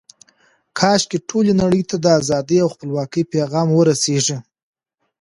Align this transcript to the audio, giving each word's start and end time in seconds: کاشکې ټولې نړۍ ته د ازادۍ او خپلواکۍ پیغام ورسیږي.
کاشکې 0.79 1.17
ټولې 1.29 1.53
نړۍ 1.61 1.83
ته 1.89 1.95
د 2.03 2.05
ازادۍ 2.19 2.57
او 2.63 2.69
خپلواکۍ 2.73 3.23
پیغام 3.33 3.67
ورسیږي. 3.73 4.37